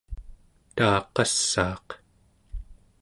taaqassaaq 0.75 1.87